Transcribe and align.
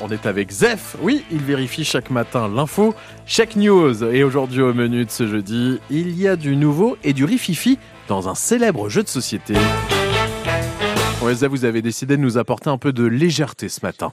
On 0.00 0.10
est 0.10 0.26
avec 0.26 0.50
Zef. 0.50 0.96
Oui, 1.02 1.24
il 1.30 1.38
vérifie 1.38 1.84
chaque 1.84 2.10
matin 2.10 2.48
l'info. 2.48 2.94
Check 3.26 3.56
News. 3.56 4.04
Et 4.04 4.22
aujourd'hui, 4.22 4.62
au 4.62 4.72
menu 4.72 5.04
de 5.04 5.10
ce 5.10 5.26
jeudi, 5.26 5.80
il 5.90 6.16
y 6.18 6.28
a 6.28 6.36
du 6.36 6.54
nouveau 6.54 6.96
et 7.02 7.12
du 7.12 7.24
rififi 7.24 7.78
dans 8.06 8.28
un 8.28 8.34
célèbre 8.34 8.88
jeu 8.88 9.02
de 9.02 9.08
société. 9.08 9.54
Ouais, 11.20 11.34
Zef, 11.34 11.50
vous 11.50 11.64
avez 11.64 11.82
décidé 11.82 12.16
de 12.16 12.22
nous 12.22 12.38
apporter 12.38 12.70
un 12.70 12.78
peu 12.78 12.92
de 12.92 13.04
légèreté 13.04 13.68
ce 13.68 13.80
matin. 13.82 14.12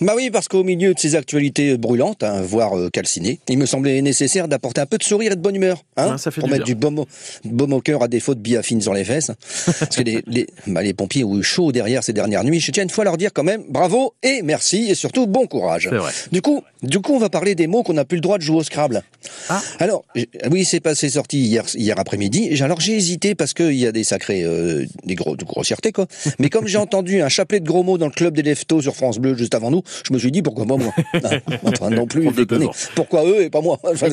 Bah 0.00 0.12
oui, 0.16 0.30
parce 0.30 0.48
qu'au 0.48 0.64
milieu 0.64 0.94
de 0.94 0.98
ces 0.98 1.14
actualités 1.16 1.76
brûlantes, 1.76 2.22
hein, 2.22 2.40
voire 2.42 2.76
euh, 2.76 2.90
calcinées, 2.90 3.38
il 3.48 3.58
me 3.58 3.66
semblait 3.66 4.00
nécessaire 4.02 4.48
d'apporter 4.48 4.80
un 4.80 4.86
peu 4.86 4.98
de 4.98 5.02
sourire 5.02 5.32
et 5.32 5.36
de 5.36 5.40
bonne 5.40 5.56
humeur, 5.56 5.82
hein, 5.96 6.12
Ouais, 6.12 6.18
ça 6.18 6.30
fait 6.30 6.40
pour 6.40 6.48
du 6.48 6.52
mettre 6.54 6.64
bien. 6.64 6.74
du 6.74 6.80
baume 6.80 6.98
au, 7.00 7.06
baume 7.44 7.72
au 7.72 7.80
cœur 7.80 8.02
à 8.02 8.08
défaut 8.08 8.34
de 8.34 8.40
biafine 8.40 8.80
sur 8.80 8.92
les 8.94 9.04
fesses. 9.04 9.30
parce 9.78 9.96
que 9.96 10.02
les, 10.02 10.22
les, 10.26 10.46
bah, 10.66 10.82
les 10.82 10.94
pompiers 10.94 11.24
ont 11.24 11.38
eu 11.38 11.42
chaud 11.42 11.72
derrière 11.72 12.02
ces 12.02 12.12
dernières 12.12 12.44
nuits. 12.44 12.60
Je 12.60 12.70
tiens 12.72 12.82
une 12.82 12.90
fois 12.90 13.02
à 13.02 13.06
leur 13.06 13.16
dire 13.16 13.32
quand 13.32 13.44
même 13.44 13.62
bravo 13.68 14.14
et 14.22 14.42
merci 14.42 14.90
et 14.90 14.94
surtout 14.94 15.26
bon 15.26 15.46
courage. 15.46 15.88
Vrai. 15.88 16.12
Du 16.32 16.42
coup, 16.42 16.62
du 16.82 17.00
coup, 17.00 17.14
on 17.14 17.18
va 17.18 17.28
parler 17.28 17.54
des 17.54 17.66
mots 17.66 17.82
qu'on 17.82 17.92
n'a 17.94 18.04
plus 18.04 18.16
le 18.16 18.22
droit 18.22 18.38
de 18.38 18.42
jouer 18.42 18.56
au 18.58 18.62
Scrabble. 18.62 19.02
Ah. 19.48 19.62
Alors, 19.78 20.04
oui, 20.50 20.64
c'est 20.64 20.80
passé 20.80 21.08
sorti 21.10 21.38
hier, 21.38 21.64
hier 21.74 21.98
après-midi. 21.98 22.50
Alors 22.62 22.80
j'ai 22.80 22.94
hésité 22.96 23.34
parce 23.34 23.54
qu'il 23.54 23.74
y 23.74 23.86
a 23.86 23.92
des 23.92 24.04
sacrés, 24.04 24.42
euh, 24.42 24.84
des 25.04 25.14
gros, 25.14 25.36
de 25.36 25.44
grossièreté 25.44 25.92
quoi. 25.92 26.06
Mais 26.38 26.48
comme 26.48 26.66
j'ai 26.66 26.78
entendu 26.86 27.22
un 27.22 27.28
chapelet 27.28 27.60
de 27.60 27.66
gros 27.66 27.82
mots 27.82 27.98
dans 27.98 28.06
le 28.06 28.12
club 28.12 28.34
des 28.34 28.42
leftos 28.42 28.80
sur 28.82 28.96
France 28.96 29.18
Bleu 29.18 29.36
juste 29.36 29.54
avant 29.54 29.70
nous, 29.70 29.82
je 30.06 30.12
me 30.12 30.18
suis 30.18 30.30
dit 30.32 30.42
pourquoi 30.42 30.66
pas 30.66 30.76
moi. 30.76 30.92
Ah, 31.24 31.30
enfin 31.64 31.90
non 31.90 32.06
plus, 32.06 32.28
déconner. 32.32 32.68
Pourquoi 32.94 33.24
eux 33.24 33.42
et 33.42 33.50
pas 33.50 33.60
moi 33.60 33.78
Enfin. 33.84 34.06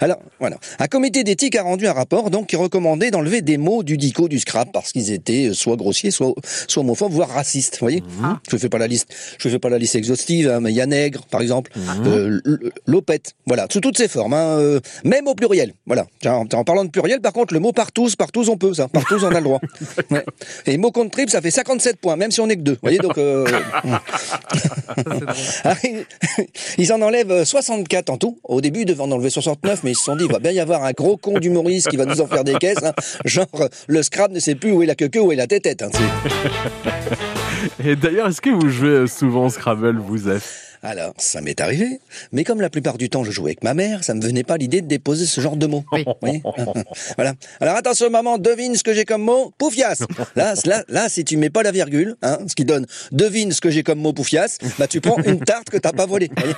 Alors 0.00 0.18
voilà, 0.40 0.56
un 0.78 0.86
comité 0.86 1.24
d'éthique 1.24 1.56
a 1.56 1.62
rendu 1.62 1.86
un 1.86 1.92
rapport 1.92 2.30
donc 2.30 2.46
qui 2.48 2.56
recommandait 2.56 3.10
d'enlever 3.10 3.42
des 3.42 3.56
mots 3.58 3.82
du 3.82 3.96
dico 3.96 4.28
du 4.28 4.38
scrap 4.38 4.70
parce 4.72 4.92
qu'ils 4.92 5.10
étaient 5.12 5.46
euh, 5.48 5.52
soit 5.54 5.76
grossiers, 5.76 6.10
soit 6.10 6.32
soit 6.68 6.82
homophobes, 6.82 7.12
voire 7.12 7.28
racistes. 7.30 7.74
Vous 7.74 7.86
voyez 7.86 8.02
Je 8.50 8.56
fais 8.56 8.68
pas 8.68 8.78
la 8.78 8.86
liste, 8.86 9.12
je 9.38 9.48
fais 9.48 9.58
pas 9.58 9.68
la 9.68 9.78
liste 9.78 9.94
exhaustive, 9.94 10.48
hein, 10.50 10.60
mais 10.60 10.70
il 10.70 10.76
y 10.76 10.80
a 10.80 10.86
nègre 10.86 11.22
par 11.26 11.40
exemple, 11.40 11.72
euh, 12.06 12.40
l- 12.44 12.70
lopette, 12.86 13.32
voilà, 13.46 13.66
sous 13.72 13.80
toutes 13.80 13.96
ses 13.98 14.08
formes, 14.08 14.34
hein, 14.34 14.58
euh, 14.58 14.80
même 15.04 15.26
au 15.26 15.34
pluriel. 15.34 15.72
Voilà. 15.86 16.06
En, 16.26 16.44
en 16.52 16.64
parlant 16.64 16.84
de 16.84 16.90
pluriel, 16.90 17.20
par 17.20 17.32
contre, 17.32 17.54
le 17.54 17.60
mot 17.60 17.72
partous, 17.72 18.14
partous 18.16 18.48
on 18.48 18.56
peut 18.56 18.74
ça, 18.74 18.88
partous 18.88 19.22
on 19.24 19.28
a 19.28 19.38
le 19.38 19.44
droit. 19.44 19.60
Ouais. 20.10 20.24
Et 20.66 20.76
mot 20.76 20.90
contre 20.90 21.10
triple, 21.12 21.30
ça 21.32 21.40
fait 21.40 21.50
57 21.50 21.96
points, 21.96 22.16
même 22.16 22.30
si 22.30 22.40
on 22.40 22.48
est 22.48 22.56
que 22.56 22.60
deux. 22.62 22.72
Vous 22.72 22.78
voyez 22.82 22.98
donc. 22.98 23.16
euh, 23.18 23.46
ah, 25.64 25.74
ils- 25.84 26.04
Ils 26.78 26.92
en 26.92 27.00
enlèvent 27.02 27.44
64 27.44 28.10
en 28.10 28.16
tout. 28.18 28.38
Au 28.44 28.60
début, 28.60 28.80
ils 28.80 28.84
devaient 28.86 29.00
en 29.02 29.10
enlever 29.12 29.30
69, 29.30 29.80
mais 29.84 29.92
ils 29.92 29.96
se 29.96 30.04
sont 30.04 30.16
dit, 30.16 30.24
il 30.24 30.32
va 30.32 30.38
bien 30.40 30.50
y 30.50 30.60
avoir 30.60 30.82
un 30.84 30.92
gros 30.92 31.16
con 31.16 31.38
d'humoriste 31.38 31.88
qui 31.88 31.96
va 31.96 32.04
nous 32.04 32.20
en 32.20 32.26
faire 32.26 32.44
des 32.44 32.54
caisses. 32.54 32.82
hein. 32.82 32.92
Genre, 33.24 33.46
euh, 33.60 33.68
le 33.86 34.02
scrap 34.02 34.30
ne 34.32 34.38
sait 34.40 34.54
plus 34.54 34.72
où 34.72 34.82
est 34.82 34.86
la 34.86 34.94
queue, 34.94 35.08
où 35.20 35.30
est 35.32 35.36
la 35.36 35.46
tête. 35.46 35.82
Hein. 35.82 35.90
Et 37.84 37.96
d'ailleurs, 37.96 38.28
est-ce 38.28 38.40
que 38.40 38.50
vous 38.50 38.68
jouez 38.68 39.06
souvent 39.06 39.46
au 39.46 39.50
Scrabble, 39.50 39.98
vous, 39.98 40.18
Zef 40.18 40.73
Alors, 40.84 41.14
ça 41.18 41.40
m'est 41.40 41.60
arrivé, 41.60 41.98
mais 42.32 42.44
comme 42.44 42.60
la 42.60 42.68
plupart 42.70 42.98
du 42.98 43.08
temps 43.08 43.24
je 43.24 43.30
jouais 43.30 43.50
avec 43.52 43.64
ma 43.64 43.74
mère, 43.74 44.04
ça 44.04 44.14
me 44.14 44.20
venait 44.20 44.44
pas 44.44 44.56
l'idée 44.58 44.82
de 44.82 44.86
déposer 44.86 45.24
ce 45.26 45.40
genre 45.40 45.56
de 45.56 45.66
mots. 45.66 45.84
Oui. 45.92 46.04
Voyez 46.20 46.42
voilà. 47.16 47.32
Alors 47.60 47.76
attention 47.76 48.10
maman, 48.10 48.38
devine 48.38 48.76
ce 48.76 48.82
que 48.84 48.92
j'ai 48.94 49.04
comme 49.04 49.22
mot, 49.22 49.52
poufias. 49.58 50.04
Là, 50.36 50.54
là, 50.66 50.84
là, 50.88 51.08
si 51.08 51.24
tu 51.24 51.36
mets 51.38 51.50
pas 51.50 51.62
la 51.62 51.70
virgule, 51.72 52.16
hein, 52.22 52.38
ce 52.46 52.54
qui 52.54 52.64
donne 52.64 52.86
devine 53.12 53.50
ce 53.52 53.60
que 53.60 53.70
j'ai 53.70 53.82
comme 53.82 53.98
mot 53.98 54.12
poufias, 54.12 54.58
bah 54.78 54.86
tu 54.86 55.00
prends 55.00 55.16
une 55.22 55.40
tarte 55.40 55.70
que 55.70 55.78
t'as 55.78 55.92
pas 55.92 56.06
volée. 56.06 56.30
voyez? 56.36 56.54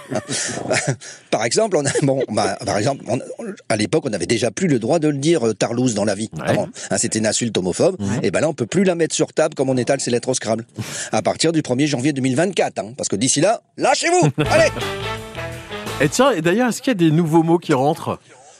Par 1.30 1.44
exemple, 1.44 1.76
on 1.76 1.86
a, 1.86 1.90
bon, 2.02 2.22
bah, 2.28 2.58
par 2.66 2.78
exemple, 2.78 3.04
on- 3.08 3.20
à 3.68 3.76
l'époque, 3.76 4.04
on 4.06 4.12
avait 4.12 4.26
déjà 4.26 4.50
plus 4.50 4.66
le 4.68 4.78
droit 4.78 4.98
de 4.98 5.08
le 5.08 5.18
dire 5.18 5.46
euh, 5.46 5.54
tarlouse 5.54 5.94
dans 5.94 6.04
la 6.04 6.14
vie. 6.14 6.30
Ouais. 6.36 6.42
Avant, 6.46 6.68
hein, 6.90 6.98
C'était 6.98 7.18
une 7.18 7.26
insulte 7.26 7.56
homophobe. 7.56 7.96
Et 8.22 8.30
ben 8.30 8.40
là, 8.40 8.48
on 8.48 8.54
peut 8.54 8.66
plus 8.66 8.84
la 8.84 8.94
mettre 8.94 9.14
sur 9.14 9.32
table 9.32 9.54
comme 9.54 9.68
on 9.70 9.76
étale 9.76 10.00
ses 10.00 10.10
lettres 10.10 10.28
au 10.30 10.34
Scrabble. 10.34 10.64
À 11.12 11.22
partir 11.22 11.52
du 11.52 11.62
1er 11.62 11.86
janvier 11.86 12.12
2024, 12.12 12.78
hein, 12.78 12.92
parce 12.96 13.08
que 13.08 13.16
d'ici 13.16 13.40
là, 13.40 13.62
lâchez-vous. 13.76 14.15
Allez. 14.50 14.70
Et 16.00 16.08
tiens, 16.08 16.30
et 16.32 16.42
d'ailleurs, 16.42 16.68
est-ce 16.68 16.82
qu'il 16.82 16.90
y 16.90 16.92
a 16.92 16.94
des 16.94 17.10
nouveaux 17.10 17.42
mots 17.42 17.58
qui 17.58 17.72
rentrent? 17.72 18.18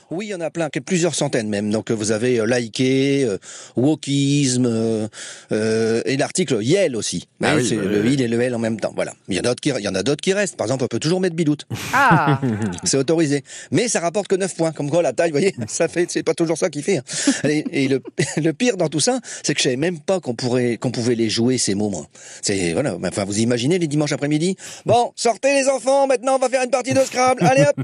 Oui, 0.09 0.27
il 0.27 0.29
y 0.29 0.35
en 0.35 0.41
a 0.41 0.49
plein, 0.49 0.69
plusieurs 0.85 1.15
centaines 1.15 1.49
même. 1.49 1.69
Donc 1.71 1.91
vous 1.91 2.11
avez 2.11 2.39
euh, 2.39 2.45
liké, 2.45 3.23
euh, 3.25 3.37
wokisme, 3.75 4.65
euh, 4.65 5.07
euh, 5.51 6.01
et 6.05 6.17
l'article 6.17 6.59
Yel 6.61 6.95
aussi. 6.95 7.27
Ah 7.43 7.55
Oui, 7.55 7.61
oui, 7.61 7.67
c'est 7.69 7.75
bah, 7.75 7.83
le 7.83 8.01
oui. 8.01 8.13
il 8.13 8.21
et 8.21 8.27
le 8.27 8.39
L 8.41 8.55
en 8.55 8.59
même 8.59 8.79
temps. 8.79 8.93
Voilà. 8.95 9.13
Il 9.27 9.35
y 9.35 9.37
en 9.37 9.41
a 9.41 9.43
d'autres 9.43 9.61
qui, 9.61 9.69
il 9.69 9.83
y 9.83 9.87
en 9.87 9.95
a 9.95 10.03
d'autres 10.03 10.21
qui 10.21 10.33
restent. 10.33 10.55
Par 10.55 10.65
exemple, 10.65 10.83
on 10.83 10.87
peut 10.87 10.99
toujours 10.99 11.19
mettre 11.19 11.35
bidoute. 11.35 11.65
Ah 11.93 12.39
C'est 12.83 12.97
autorisé. 12.97 13.43
Mais 13.71 13.87
ça 13.87 13.99
rapporte 13.99 14.27
que 14.27 14.35
9 14.35 14.55
points. 14.55 14.71
Comme 14.71 14.89
quoi, 14.89 15.01
la 15.01 15.13
taille, 15.13 15.31
vous 15.31 15.39
voyez, 15.39 15.53
ça 15.67 15.87
fait, 15.87 16.09
c'est 16.09 16.23
pas 16.23 16.33
toujours 16.33 16.57
ça 16.57 16.69
qui 16.69 16.81
fait. 16.81 16.97
hein. 16.97 17.03
Et, 17.49 17.83
et 17.83 17.87
le, 17.89 18.01
le 18.37 18.53
pire 18.53 18.77
dans 18.77 18.87
tout 18.87 18.99
ça, 19.01 19.19
c'est 19.43 19.53
que 19.53 19.59
je 19.59 19.63
savais 19.63 19.75
même 19.75 19.99
pas 19.99 20.19
qu'on 20.21 20.35
pourrait, 20.35 20.77
qu'on 20.77 20.91
pouvait 20.91 21.15
les 21.15 21.29
jouer, 21.29 21.57
ces 21.57 21.75
mots, 21.75 21.89
moi. 21.89 22.07
C'est, 22.41 22.71
voilà. 22.73 22.95
Enfin, 23.03 23.25
vous 23.25 23.39
imaginez 23.39 23.77
les 23.77 23.87
dimanches 23.87 24.13
après-midi? 24.13 24.55
Bon, 24.85 25.11
sortez 25.15 25.53
les 25.53 25.67
enfants, 25.67 26.07
maintenant 26.07 26.35
on 26.35 26.39
va 26.39 26.47
faire 26.49 26.63
une 26.63 26.69
partie 26.69 26.93
de 26.93 27.01
Scrabble. 27.01 27.43
Allez 27.43 27.63
hop! 27.63 27.75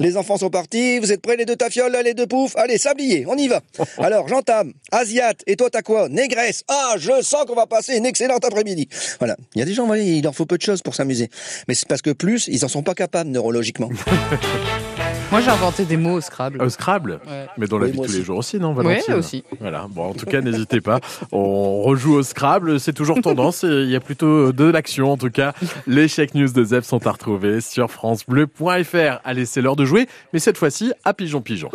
Les 0.00 0.16
enfants 0.16 0.36
sont 0.36 0.50
partis, 0.50 0.98
vous 0.98 1.10
êtes 1.12 1.22
prêts 1.22 1.36
les 1.38 1.46
deux 1.46 1.56
tafioles, 1.56 1.96
les 2.04 2.14
deux 2.14 2.26
poufs? 2.26 2.54
Allez, 2.56 2.76
sablier, 2.78 3.24
on 3.26 3.36
y 3.36 3.48
va. 3.48 3.62
Alors, 3.98 4.28
j'entame. 4.28 4.72
Asiate, 4.92 5.42
et 5.46 5.56
toi 5.56 5.70
t'as 5.70 5.82
quoi? 5.82 6.08
Négresse. 6.08 6.64
Ah, 6.68 6.94
je 6.98 7.22
sens 7.22 7.44
qu'on 7.46 7.54
va 7.54 7.66
passer 7.66 7.96
une 7.96 8.06
excellente 8.06 8.44
après-midi. 8.44 8.88
Voilà. 9.18 9.36
Il 9.54 9.60
y 9.60 9.62
a 9.62 9.64
des 9.64 9.74
gens, 9.74 9.86
voyez, 9.86 10.16
il 10.16 10.22
leur 10.22 10.34
faut 10.34 10.46
peu 10.46 10.58
de 10.58 10.62
choses 10.62 10.82
pour 10.82 10.94
s'amuser. 10.94 11.30
Mais 11.68 11.74
c'est 11.74 11.88
parce 11.88 12.02
que 12.02 12.10
plus, 12.10 12.48
ils 12.48 12.64
en 12.64 12.68
sont 12.68 12.82
pas 12.82 12.94
capables 12.94 13.30
neurologiquement. 13.30 13.88
Moi 15.30 15.42
j'ai 15.42 15.50
inventé 15.50 15.84
des 15.84 15.96
mots 15.98 16.14
au 16.14 16.20
Scrabble. 16.22 16.62
Au 16.62 16.68
Scrabble 16.70 17.20
Ouais. 17.28 17.46
Mais 17.58 17.66
dans 17.66 17.78
la 17.78 17.84
Oui, 17.86 17.92
vie 17.92 18.00
de 18.00 18.06
tous 18.06 18.12
les 18.12 18.22
jours 18.22 18.38
aussi, 18.38 18.58
non, 18.58 18.72
Ouais, 18.72 18.82
Valentine 18.82 19.14
aussi. 19.14 19.44
Voilà. 19.60 19.86
Bon, 19.90 20.06
en 20.10 20.14
tout 20.14 20.24
cas, 20.24 20.40
n'hésitez 20.40 20.80
pas. 20.80 21.00
On 21.32 21.82
rejoue 21.82 22.14
au 22.14 22.22
Scrabble. 22.22 22.80
C'est 22.80 22.94
toujours 22.94 23.20
tendance. 23.20 23.62
Il 23.62 23.90
y 23.90 23.96
a 23.96 24.00
plutôt 24.00 24.52
de 24.52 24.64
l'action, 24.64 25.12
en 25.12 25.16
tout 25.18 25.30
cas. 25.30 25.52
Les 25.86 26.08
check 26.08 26.34
news 26.34 26.48
de 26.50 26.64
Zef 26.64 26.84
sont 26.86 27.06
à 27.06 27.10
retrouver 27.12 27.60
sur 27.60 27.90
FranceBleu.fr. 27.90 29.20
Allez, 29.24 29.44
c'est 29.44 29.60
l'heure 29.60 29.76
de 29.76 29.84
jouer. 29.84 30.08
Mais 30.32 30.38
cette 30.38 30.56
fois-ci, 30.56 30.92
à 31.04 31.12
Pigeon 31.12 31.42
Pigeon. 31.42 31.68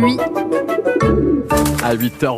Oui. 0.00 0.16
À 1.84 1.94
8h. 1.94 2.32